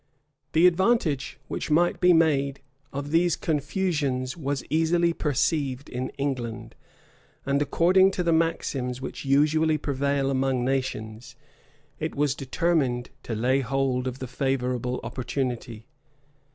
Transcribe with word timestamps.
The 0.53 0.65
advantage 0.65 1.37
which 1.47 1.69
might 1.69 1.99
be 2.01 2.11
made 2.11 2.59
of 2.91 3.11
these 3.11 3.35
confusions 3.35 4.35
was 4.35 4.63
easily 4.67 5.13
perceived 5.13 5.89
in 5.89 6.09
England; 6.17 6.73
and, 7.45 7.61
according 7.61 8.09
to 8.17 8.23
the 8.23 8.33
maxims 8.33 8.99
which 8.99 9.25
usually 9.25 9.77
prevail 9.77 10.31
among 10.31 10.65
nations, 10.65 11.35
it 11.99 12.15
was 12.15 12.33
determined 12.33 13.11
to 13.21 13.35
lay 13.35 13.59
hold 13.59 14.07
of 14.07 14.17
the 14.17 14.25
favorable 14.25 14.99
opportunity. 15.03 15.85